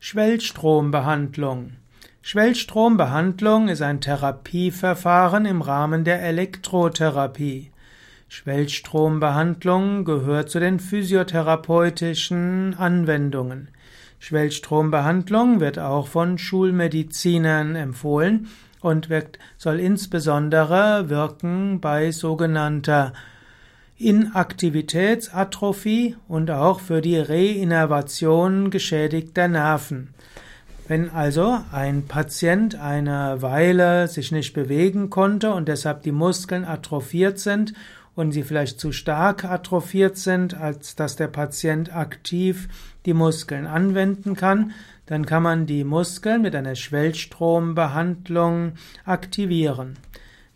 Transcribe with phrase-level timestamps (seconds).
[0.00, 1.72] Schwellstrombehandlung.
[2.22, 7.72] Schwellstrombehandlung ist ein Therapieverfahren im Rahmen der Elektrotherapie.
[8.28, 13.70] Schwellstrombehandlung gehört zu den physiotherapeutischen Anwendungen.
[14.20, 18.46] Schwellstrombehandlung wird auch von Schulmedizinern empfohlen
[18.80, 23.12] und wirkt, soll insbesondere wirken bei sogenannter
[23.98, 30.14] Inaktivitätsatrophie und auch für die Reinnervation geschädigter Nerven.
[30.86, 37.40] Wenn also ein Patient eine Weile sich nicht bewegen konnte und deshalb die Muskeln atrophiert
[37.40, 37.74] sind
[38.14, 42.68] und sie vielleicht zu stark atrophiert sind, als dass der Patient aktiv
[43.04, 44.70] die Muskeln anwenden kann,
[45.06, 48.74] dann kann man die Muskeln mit einer Schwellstrombehandlung
[49.04, 49.96] aktivieren.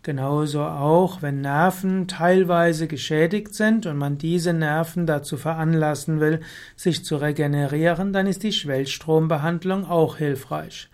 [0.03, 6.41] Genauso auch, wenn Nerven teilweise geschädigt sind und man diese Nerven dazu veranlassen will,
[6.75, 10.89] sich zu regenerieren, dann ist die Schwellstrombehandlung auch hilfreich.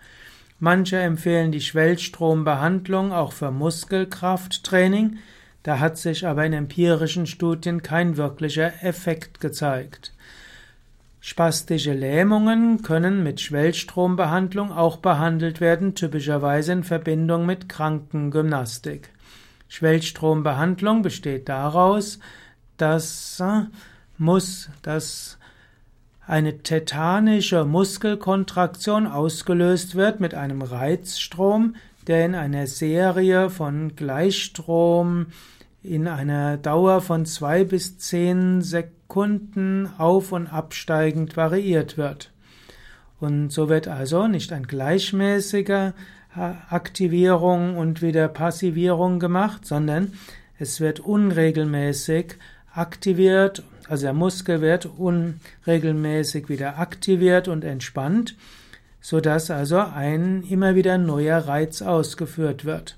[0.60, 5.18] Manche empfehlen die Schwellstrombehandlung auch für Muskelkrafttraining,
[5.64, 10.12] da hat sich aber in empirischen Studien kein wirklicher Effekt gezeigt.
[11.30, 19.10] Spastische Lähmungen können mit Schwellstrombehandlung auch behandelt werden, typischerweise in Verbindung mit Krankengymnastik.
[19.68, 22.18] Schwellstrombehandlung besteht daraus,
[22.78, 23.66] dass äh,
[24.18, 25.38] muss, dass
[26.26, 31.76] eine tetanische Muskelkontraktion ausgelöst wird mit einem Reizstrom,
[32.08, 35.26] der in einer Serie von Gleichstrom
[35.82, 42.32] in einer Dauer von zwei bis zehn Sekunden auf- und absteigend variiert wird.
[43.18, 45.94] Und so wird also nicht ein gleichmäßiger
[46.34, 50.12] Aktivierung und wieder Passivierung gemacht, sondern
[50.58, 52.36] es wird unregelmäßig
[52.72, 58.36] aktiviert, also der Muskel wird unregelmäßig wieder aktiviert und entspannt,
[59.00, 62.96] so dass also ein immer wieder neuer Reiz ausgeführt wird.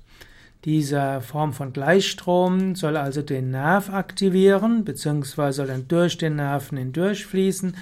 [0.65, 6.77] Dieser Form von Gleichstrom soll also den Nerv aktivieren, beziehungsweise soll dann durch den Nerven
[6.77, 7.75] hindurchfließen.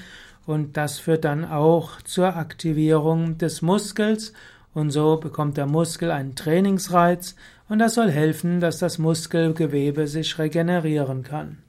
[0.47, 4.33] Und das führt dann auch zur Aktivierung des Muskels.
[4.73, 7.35] Und so bekommt der Muskel einen Trainingsreiz.
[7.69, 11.59] Und das soll helfen, dass das Muskelgewebe sich regenerieren kann.